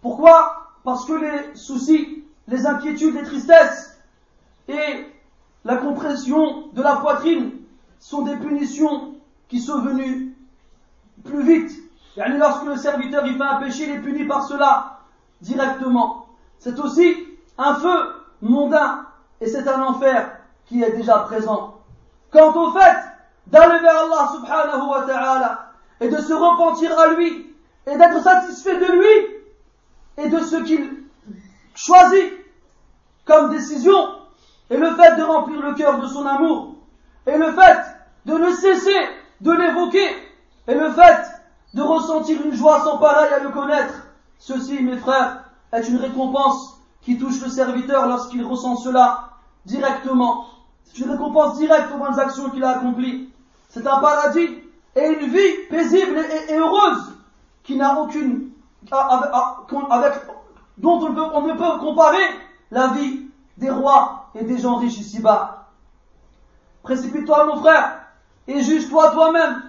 [0.00, 0.70] Pourquoi?
[0.84, 4.00] Parce que les soucis, les inquiétudes, les tristesses
[4.68, 5.06] et
[5.64, 7.52] la compression de la poitrine
[7.98, 9.14] sont des punitions
[9.48, 10.32] qui sont venus
[11.24, 11.72] plus vite.
[12.16, 15.00] Et lorsque le serviteur il fait un péché, il est puni par cela
[15.40, 16.28] directement.
[16.58, 17.14] C'est aussi
[17.58, 19.06] un feu mondain
[19.40, 21.80] et c'est un enfer qui est déjà présent.
[22.30, 23.15] Quant au fait
[23.46, 27.54] d'aller vers Allah subhanahu wa ta'ala et de se repentir à lui
[27.86, 29.36] et d'être satisfait de lui
[30.18, 31.04] et de ce qu'il
[31.74, 32.32] choisit
[33.24, 33.94] comme décision
[34.70, 36.74] et le fait de remplir le cœur de son amour
[37.26, 37.78] et le fait
[38.24, 39.08] de ne cesser
[39.40, 40.08] de l'évoquer
[40.68, 41.36] et le fait
[41.74, 44.06] de ressentir une joie sans pareil à le connaître,
[44.38, 49.30] ceci, mes frères, est une récompense qui touche le serviteur lorsqu'il ressent cela
[49.66, 50.46] directement.
[50.84, 53.30] C'est une récompense directe aux bonnes actions qu'il a accomplies.
[53.68, 54.62] C'est un paradis
[54.94, 57.12] et une vie paisible et, heureuse
[57.62, 58.50] qui n'a aucune,
[58.90, 60.14] avec,
[60.78, 62.24] dont on, on ne peut comparer
[62.70, 63.26] la vie
[63.56, 65.66] des rois et des gens riches ici-bas.
[66.82, 68.00] Précipite-toi, mon frère,
[68.46, 69.62] et juge-toi toi-même.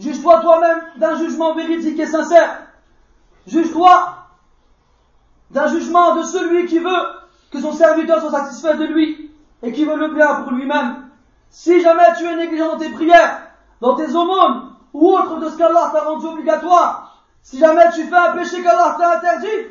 [0.00, 2.62] Juge-toi toi-même d'un jugement véridique et sincère.
[3.46, 4.16] Juge-toi
[5.50, 7.06] d'un jugement de celui qui veut
[7.50, 9.30] que son serviteur soit satisfait de lui
[9.62, 11.01] et qui veut le bien pour lui-même.
[11.52, 13.42] Si jamais tu es négligent dans tes prières,
[13.82, 18.16] dans tes aumônes ou autre de ce qu'Allah t'a rendu obligatoire, si jamais tu fais
[18.16, 19.68] un péché qu'Allah t'a interdit,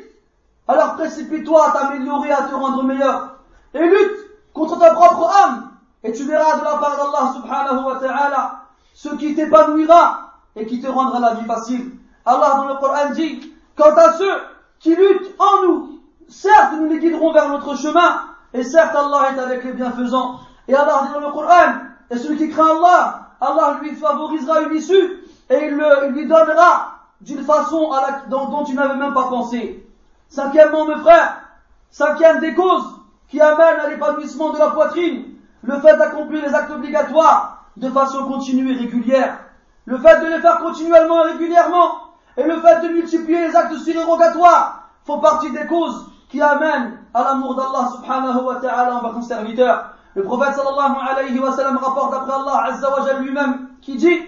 [0.68, 3.34] alors précipite-toi à t'améliorer, à te rendre meilleur
[3.74, 4.16] et lutte
[4.54, 5.72] contre ta propre âme
[6.04, 8.60] et tu verras de la part d'Allah subhanahu wa ta'ala
[8.94, 11.90] ce qui t'épanouira et qui te rendra la vie facile.
[12.24, 14.40] Allah dans le Coran dit, quant à ceux
[14.78, 18.20] qui luttent en nous, certes nous les guiderons vers notre chemin,
[18.54, 20.38] et certes Allah est avec les bienfaisants.
[20.68, 21.72] Et Allah dit dans le Coran,
[22.10, 27.42] et celui qui craint Allah, Allah lui favorisera une issue, et il, lui donnera d'une
[27.42, 27.90] façon
[28.28, 29.86] dont tu n'avais même pas pensé.
[30.28, 31.42] Cinquièmement, mes frères,
[31.90, 35.24] cinquième des causes qui amènent à l'épanouissement de la poitrine,
[35.62, 39.38] le fait d'accomplir les actes obligatoires de façon continue et régulière,
[39.84, 43.76] le fait de les faire continuellement et régulièrement, et le fait de multiplier les actes
[43.76, 49.22] surérogatoires font partie des causes qui amènent à l'amour d'Allah subhanahu wa ta'ala envers son
[49.22, 49.90] serviteur.
[50.14, 54.20] Le prophète sallallahu alayhi wa sallam rapporte après Allah azza lui-même qui dit,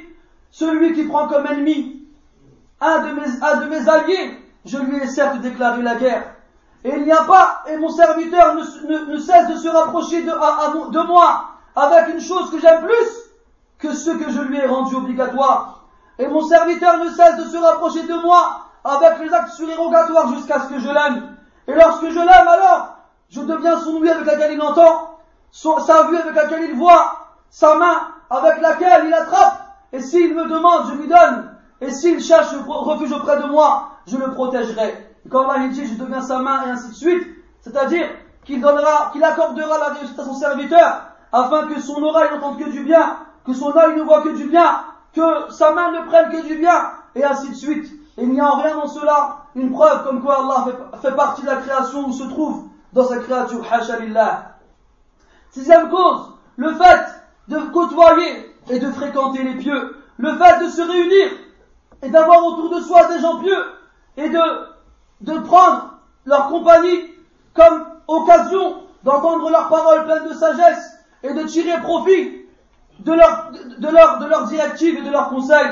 [0.51, 2.03] celui qui prend comme ennemi
[2.81, 6.35] un de mes, alliés, je lui ai certes déclaré la guerre.
[6.85, 11.07] Et il n'y a pas, et mon serviteur ne, cesse de se rapprocher de, de
[11.07, 13.25] moi avec une chose que j'aime plus
[13.79, 15.85] que ce que je lui ai rendu obligatoire.
[16.19, 20.61] Et mon serviteur ne cesse de se rapprocher de moi avec les actes surérogatoires jusqu'à
[20.61, 21.37] ce que je l'aime.
[21.67, 22.97] Et lorsque je l'aime alors,
[23.31, 25.14] je deviens son ouïe avec laquelle il entend,
[25.55, 29.61] sa vue avec laquelle il voit, sa main avec laquelle il attrape.
[29.93, 31.51] Et s'il me demande, je lui donne.
[31.81, 35.17] Et s'il cherche refuge auprès de moi, je le protégerai.
[35.31, 37.27] Quand Allah dit je deviens sa main et ainsi de suite,
[37.61, 38.09] c'est-à-dire
[38.45, 42.71] qu'il donnera, qu'il accordera la réussite à son serviteur afin que son oreille n'entende que
[42.71, 44.81] du bien, que son œil ne voit que du bien,
[45.15, 47.91] que sa main ne prenne que du bien, et ainsi de suite.
[48.19, 50.67] Il n'y a en rien dans cela une preuve comme quoi Allah
[51.01, 54.54] fait, partie de la création où se trouve dans sa créature, hashalillah.
[55.55, 57.07] Sixième cause, le fait
[57.47, 61.29] de côtoyer et de fréquenter les pieux, le fait de se réunir
[62.03, 63.65] et d'avoir autour de soi des gens pieux
[64.17, 64.41] et de
[65.21, 67.15] de prendre leur compagnie
[67.55, 72.43] comme occasion d'entendre leurs paroles pleines de sagesse et de tirer profit
[72.99, 75.71] de leurs de, leur, de directives et de leurs conseils.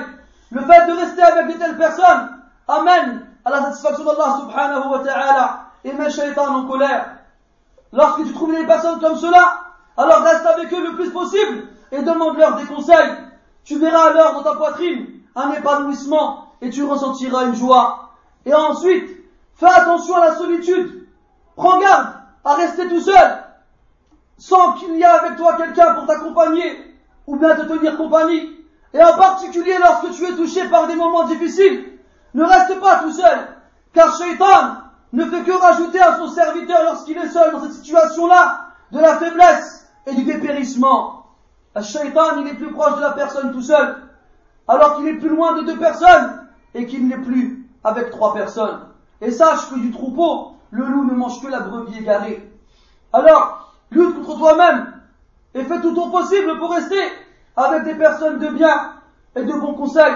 [0.50, 2.30] Le fait de rester avec de telles personnes
[2.68, 7.16] amène à la satisfaction d'Allah subhanahu wa ta'ala et met shaitan en colère.
[7.92, 12.02] Lorsque tu trouves des personnes comme cela, alors reste avec eux le plus possible et
[12.02, 13.12] demande-leur des conseils.
[13.64, 18.10] Tu verras alors dans ta poitrine un épanouissement et tu ressentiras une joie.
[18.44, 19.22] Et ensuite,
[19.62, 21.06] Fais attention à la solitude.
[21.54, 23.44] Prends garde à rester tout seul,
[24.36, 26.96] sans qu'il y ait avec toi quelqu'un pour t'accompagner
[27.28, 28.58] ou bien te tenir compagnie.
[28.92, 31.92] Et en particulier lorsque tu es touché par des moments difficiles,
[32.34, 33.48] ne reste pas tout seul,
[33.92, 34.78] car Shaitan
[35.12, 39.16] ne fait que rajouter à son serviteur lorsqu'il est seul dans cette situation-là de la
[39.18, 41.26] faiblesse et du dépérissement.
[41.74, 43.96] Le Shaitan, il est plus proche de la personne tout seul,
[44.68, 48.80] alors qu'il est plus loin de deux personnes et qu'il n'est plus avec trois personnes.
[49.20, 52.50] Et sache que du troupeau, le loup ne mange que la brebis égarée.
[53.12, 54.92] Alors, lutte contre toi-même
[55.54, 57.00] et fais tout ton possible pour rester
[57.56, 58.94] avec des personnes de bien
[59.36, 60.14] et de bons conseils.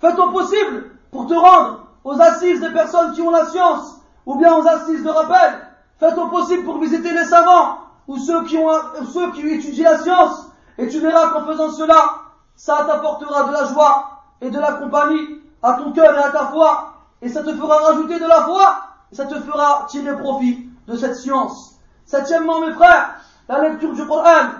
[0.00, 4.36] Fais ton possible pour te rendre aux assises des personnes qui ont la science ou
[4.36, 5.66] bien aux assises de rappel.
[5.98, 7.78] Fais ton possible pour visiter les savants
[8.08, 8.70] ou ceux qui ont,
[9.12, 10.46] ceux qui étudient la science
[10.78, 12.16] et tu verras qu'en faisant cela,
[12.56, 16.46] ça t'apportera de la joie et de la compagnie à ton cœur et à ta
[16.46, 16.94] foi
[17.24, 18.80] et ça te fera rajouter de la foi,
[19.10, 21.78] et ça te fera tirer profit de cette science.
[22.04, 23.14] Septièmement, mes frères,
[23.48, 24.50] la lecture du Coran,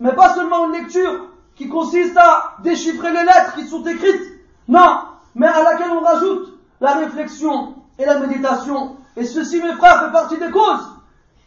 [0.00, 1.26] mais pas seulement une lecture,
[1.56, 4.40] qui consiste à déchiffrer les lettres qui sont écrites.
[4.66, 5.00] Non,
[5.34, 8.96] mais à laquelle on rajoute la réflexion et la méditation.
[9.14, 10.96] Et ceci, mes frères, fait partie des causes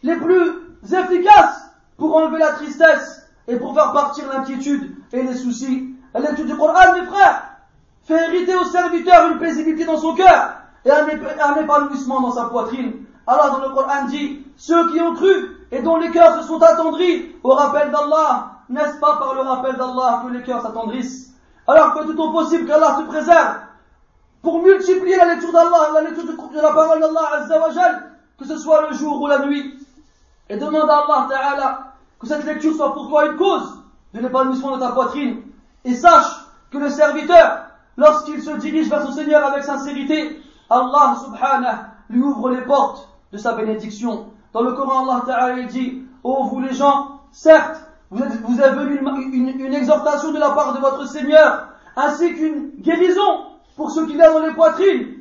[0.04, 0.52] les plus
[0.92, 5.94] efficaces pour enlever la tristesse et pour faire partir l'inquiétude et les soucis.
[6.14, 7.42] L'étude du Coran, mes frères,
[8.04, 10.54] fait hériter au serviteur une paisibilité dans son cœur
[10.84, 13.04] et un épanouissement dans sa poitrine.
[13.26, 16.62] Allah dans le Coran dit, ceux qui ont cru et dont les cœurs se sont
[16.62, 21.32] attendris au rappel d'Allah, n'est-ce pas par le rappel d'Allah que les cœurs s'attendrissent?
[21.66, 23.56] Alors que tout au possible qu'Allah te préserve
[24.42, 27.48] pour multiplier la lecture d'Allah, la lecture de la parole d'Allah
[28.38, 29.78] que ce soit le jour ou la nuit.
[30.48, 31.78] Et demande à Allah Ta'ala
[32.18, 33.82] que cette lecture soit pour toi une cause
[34.12, 35.42] de l'épanouissement de ta poitrine.
[35.84, 37.66] Et sache que le serviteur,
[37.96, 40.40] lorsqu'il se dirige vers son Seigneur avec sincérité,
[40.70, 41.76] Allah subhanahu
[42.10, 44.26] lui ouvre les portes de sa bénédiction.
[44.52, 47.80] Dans le Coran, Allah Ta'ala dit, oh vous les gens, certes,
[48.10, 49.00] vous, vous avez venu
[49.32, 54.20] une, une, exhortation de la part de votre Seigneur, ainsi qu'une guérison pour ceux qui
[54.20, 55.14] a dans les poitrines,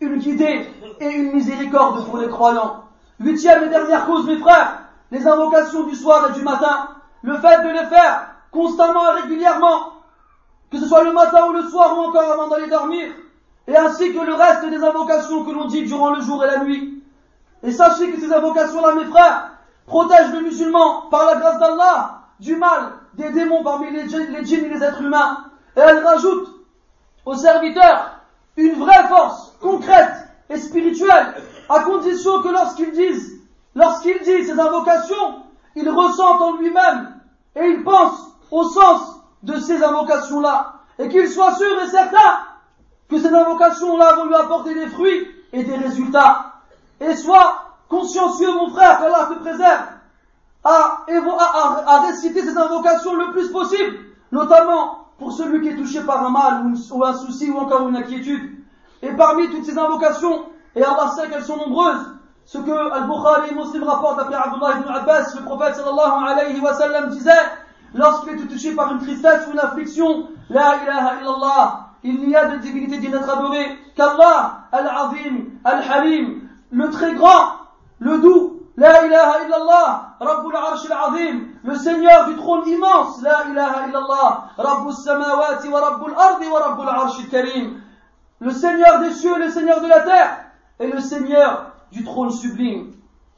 [0.00, 0.66] une guidée
[0.98, 2.84] et une miséricorde pour les croyants.
[3.20, 6.88] Huitième et dernière cause, mes frères, les invocations du soir et du matin,
[7.22, 9.92] le fait de les faire constamment et régulièrement,
[10.72, 13.12] que ce soit le matin ou le soir ou encore avant d'aller dormir,
[13.68, 16.64] et ainsi que le reste des invocations que l'on dit durant le jour et la
[16.64, 17.04] nuit.
[17.62, 19.50] Et sachez que ces invocations-là, mes frères,
[19.86, 24.46] protègent le musulman, par la grâce d'Allah, du mal, des démons parmi les djinns, les
[24.46, 25.44] djinns et les êtres humains.
[25.76, 26.54] Et elles rajoutent
[27.26, 28.12] aux serviteurs
[28.56, 31.34] une vraie force concrète et spirituelle,
[31.68, 33.40] à condition que lorsqu'ils disent,
[33.74, 35.44] lorsqu'il dit ces invocations,
[35.76, 37.14] il ressente en lui-même
[37.56, 38.18] et il pense
[38.50, 42.40] au sens de ces invocations-là, et qu'il soit sûr et certain
[43.08, 46.52] que ces invocations-là vont lui apporter des fruits et des résultats.
[47.00, 49.82] Et sois consciencieux, mon frère, qu'Allah te préserve
[50.62, 53.98] à, à, à, réciter ces invocations le plus possible,
[54.30, 57.96] notamment pour celui qui est touché par un mal ou, un souci ou encore une
[57.96, 58.59] inquiétude.
[59.02, 60.46] Et parmi toutes ces invocations,
[60.76, 62.06] et Allah sait qu'elles sont nombreuses,
[62.44, 66.74] ce que Al-Bukhari et Muslim rapportent d'après Abdullah ibn Abbas, le prophète sallallahu alayhi wa
[66.74, 67.30] sallam disait,
[67.94, 72.46] lorsqu'il est touché par une tristesse ou une affliction, La ilaha illallah, il n'y a
[72.48, 77.52] de divinité digne d'être adorée qu'Allah, Al-Azim, Al-Halim, le très grand,
[78.00, 83.86] le doux, La ilaha illallah, Rabbul Arsh al-Azim, le Seigneur du trône immense, La ilaha
[83.88, 87.79] illallah, Rabbul Samawati wa Rabbul Ardi wa Rabbul Arsh al-Karim,
[88.40, 90.44] le Seigneur des cieux, le Seigneur de la terre,
[90.78, 92.92] et le Seigneur du trône sublime.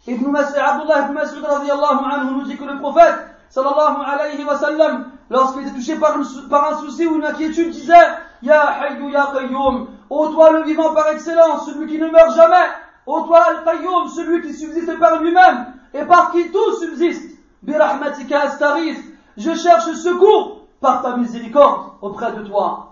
[0.06, 3.14] Ibn Mas'ud, Abdullah ibn Mas'ud anhu nous dit que le prophète,
[3.50, 7.94] sallallahu alayhi wa sallam, lorsqu'il était touché par, un souci ou une inquiétude, disait,
[8.42, 12.68] Ya Hayyu Ya Qayyum, ô toi le vivant par excellence, celui qui ne meurt jamais,
[13.06, 18.98] ô toi Al-Qayyum, celui qui subsiste par lui-même, et par qui tout subsiste, Birahmatika Astarith,
[19.36, 22.91] je cherche secours par ta miséricorde auprès de toi.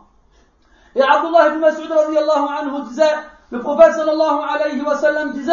[0.95, 3.15] Et Abdullah ibn Mas'ud disait,
[3.51, 5.53] le prophète sallallahu alayhi wa sallam disait,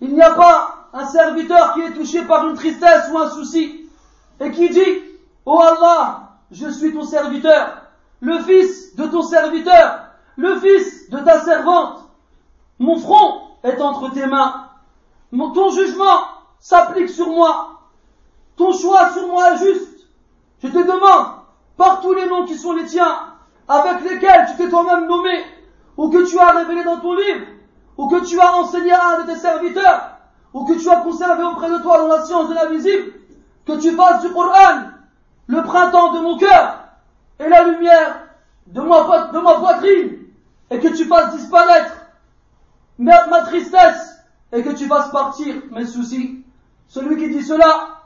[0.00, 3.88] il n'y a pas un serviteur qui est touché par une tristesse ou un souci
[4.40, 5.02] et qui dit,
[5.46, 7.82] oh Allah, je suis ton serviteur,
[8.20, 10.06] le fils de ton serviteur,
[10.36, 12.08] le fils de ta servante,
[12.78, 14.68] mon front est entre tes mains,
[15.30, 16.20] ton jugement
[16.58, 17.80] s'applique sur moi,
[18.56, 20.08] ton choix sur moi est juste,
[20.62, 21.26] je te demande,
[21.76, 23.31] par tous les noms qui sont les tiens,
[23.68, 25.44] avec lesquels tu t'es toi-même nommé,
[25.96, 27.46] ou que tu as révélé dans ton livre,
[27.96, 30.18] ou que tu as enseigné à un de tes serviteurs,
[30.52, 33.12] ou que tu as conservé auprès de toi dans la science de l'invisible,
[33.66, 34.90] que tu fasses du Coran
[35.46, 36.78] le printemps de mon cœur
[37.38, 38.28] et la lumière
[38.66, 40.18] de ma, poitrine,
[40.70, 41.94] et que tu fasses disparaître
[42.98, 44.18] ma, ma tristesse,
[44.52, 46.44] et que tu fasses partir mes soucis.
[46.88, 48.00] Celui qui dit cela,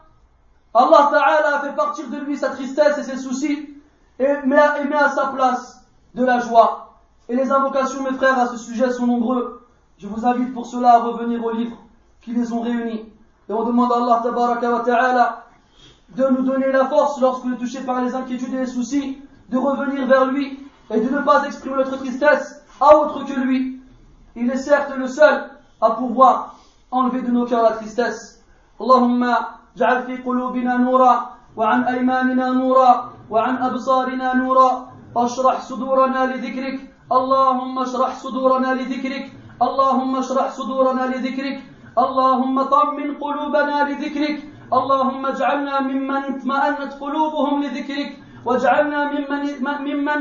[0.75, 3.76] Allah Ta'ala a fait partir de lui sa tristesse et ses soucis,
[4.19, 6.95] et met, à sa place de la joie.
[7.29, 9.67] Et les invocations, mes frères, à ce sujet sont nombreux.
[9.99, 11.79] Je vous invite pour cela à revenir aux livres
[12.23, 13.05] qui les ont réunis.
[13.49, 15.45] Et on demande à Allah wa ta'ala
[16.11, 20.07] de nous donner la force lorsque touchés par les inquiétudes et les soucis, de revenir
[20.07, 20.59] vers lui
[20.91, 23.81] et de ne pas exprimer notre tristesse à autre que lui.
[24.35, 25.51] Il est certes le seul
[25.81, 26.57] à pouvoir
[26.91, 28.43] enlever de nos cœurs la tristesse.
[28.81, 32.53] Allahumma fi qulubina nura wa an aymanina
[33.31, 34.97] وعن أبصارنا نورا.
[35.16, 36.77] أشرح صدورنا لذكرك.
[37.12, 39.24] اللهم اشرح صدورنا لذكرك.
[39.62, 41.59] اللهم اشرح صدورنا لذكرك.
[41.99, 44.37] اللهم طمن قلوبنا لذكرك.
[44.72, 48.11] اللهم اجعلنا ممن اطمأنت قلوبهم لذكرك.
[48.47, 49.43] واجعلنا ممن
[49.87, 50.20] ممن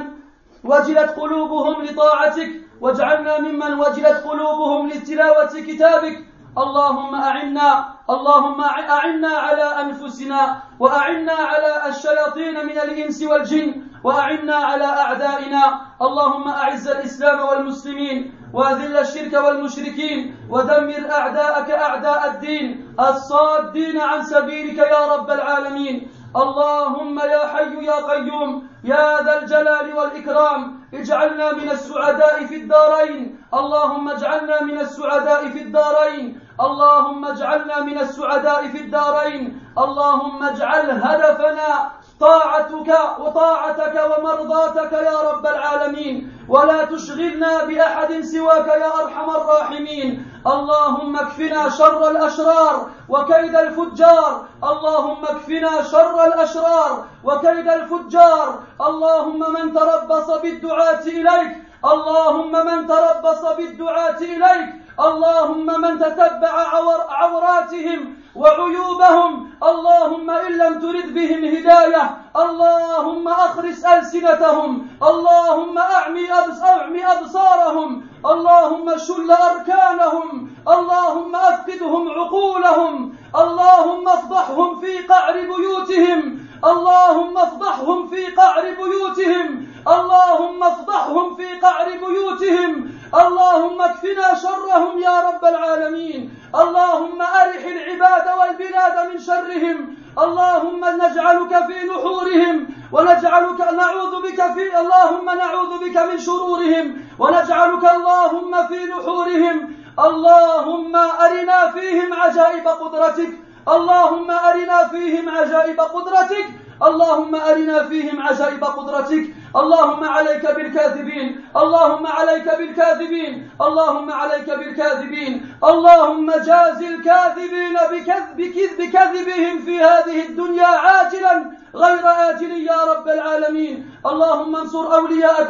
[0.64, 2.50] وجلت قلوبهم لطاعتك.
[2.82, 6.16] واجعلنا ممن وجلت قلوبهم لتلاوة كتابك.
[6.58, 15.64] اللهم أعنا اللهم أعنا على أنفسنا وأعنا على الشياطين من الإنس والجن وأعنا على أعدائنا.
[16.02, 25.02] اللهم أعز الإسلام والمسلمين وأذل الشرك والمشركين ودمر أعداءك أعداء الدين الصادين عن سبيلك يا
[25.16, 26.12] رب العالمين.
[26.36, 30.60] اللهم يا حي يا قيوم يا ذا الجلال والإكرام
[30.94, 33.40] اجعلنا من السعداء في الدارين.
[33.54, 36.45] اللهم اجعلنا من السعداء في الدارين.
[36.60, 39.62] اللهم اجعلنا من السعداء في الدارين.
[39.78, 42.90] اللهم اجعل هدفنا طاعتك
[43.20, 46.32] وطاعتك ومرضاتك يا رب العالمين.
[46.50, 50.26] ولا تشغلنا بأحد سواك يا أرحم الراحمين.
[50.48, 54.46] اللهم اكفنا شر الأشرار وكيد الفجار.
[54.64, 58.60] اللهم اكفنا شر الأشرار وكيد الفجار.
[58.82, 61.52] اللهم من تربص بالدعاة إليك.
[61.86, 64.85] اللهم من تربص بالدعاة إليك.
[65.00, 74.88] اللهم من تتبع عور عوراتهم وعيوبهم اللهم إن لم ترد بهم هداية اللهم أخرس ألسنتهم
[75.04, 76.32] اللهم أعمي,
[76.64, 88.08] أعمي أبصارهم اللهم شل أركانهم اللهم أفقدهم عقولهم اللهم افضحهم في قعر بيوتهم اللهم افضحهم
[88.08, 89.75] في قعر بيوتهم.
[89.88, 92.90] اللهم افضحهم في قعر بيوتهم.
[93.22, 96.36] اللهم اكفنا شرهم يا رب العالمين.
[96.56, 99.98] اللهم أرح العباد والبلاد من شرهم.
[100.18, 102.68] اللهم نجعلك في نحورهم.
[102.92, 106.86] ونجعلك نعوذ بك في اللهم نعوذ بك من شرورهم.
[107.20, 109.76] ونجعلك اللهم في نحورهم.
[110.00, 113.45] اللهم أرنا فيهم عجائب قدرتك.
[113.68, 116.48] اللهم أرنا فيهم عجائب قدرتك.
[116.84, 119.26] اللهم أرنا فيهم عجائب قدرتك.
[119.56, 121.46] اللهم عليك بالكاذبين.
[121.56, 123.50] اللهم عليك بالكاذبين.
[123.62, 125.56] اللهم عليك بالكاذبين.
[125.64, 128.38] اللهم جاز الكاذبين بكذب
[128.80, 133.92] بكذبهم في هذه الدنيا عاجلا غير آجل يا رب العالمين.
[134.06, 135.50] اللهم انصر أولياءك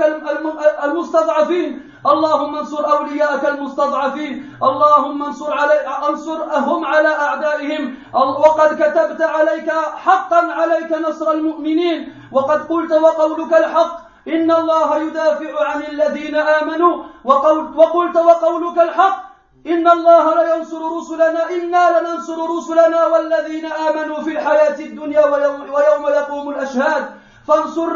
[0.83, 1.94] المستضعفين.
[2.05, 4.57] اللهم انصر أولياءك المستضعفين.
[4.63, 5.79] اللهم انصر علي
[6.09, 7.97] انصرهم على أعدائهم.
[8.13, 9.71] وقد كتبت عليك
[10.05, 12.13] حقا عليك نصر المؤمنين.
[12.31, 13.93] وقد قلت وقولك الحق.
[14.27, 17.03] إن الله يدافع عن الذين آمنوا.
[17.23, 19.25] وقول وقلت وقولك الحق.
[19.67, 26.49] إن الله لينصر رسلنا إنا لننصر رسلنا والذين آمنوا في الحياة الدنيا ويوم, ويوم يقوم
[26.49, 27.24] الأشهاد.
[27.47, 27.89] فانصر,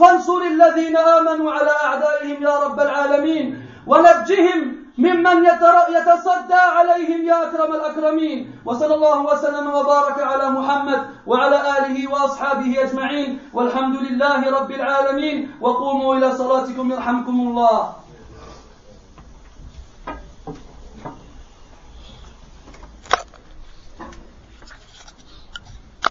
[0.00, 3.46] فانصر الذين آمنوا على أعدائهم يا رب العالمين
[3.86, 4.60] ونجهم
[4.98, 5.36] ممن
[5.96, 8.38] يتصدى عليهم يا أكرم الأكرمين.
[8.64, 13.38] وصلى الله وسلم وبارك على محمد وعلى آله وأصحابه أجمعين.
[13.54, 15.36] والحمد لله رب العالمين.
[15.60, 17.92] وقوموا إلى صلاتكم يرحمكم الله.